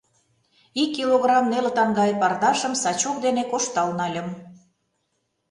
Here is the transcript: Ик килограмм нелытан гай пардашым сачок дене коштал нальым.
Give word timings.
Ик 0.81 0.89
килограмм 0.97 1.45
нелытан 1.51 1.89
гай 1.99 2.11
пардашым 2.21 2.73
сачок 2.83 3.17
дене 3.25 3.43
коштал 3.51 3.89
нальым. 3.99 4.29